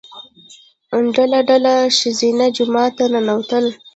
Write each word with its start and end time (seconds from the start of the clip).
ډله 1.15 1.39
ډله 1.49 1.73
ښځینه 1.97 2.45
جومات 2.55 2.91
ته 2.97 3.05
ننوتل. 3.13 3.65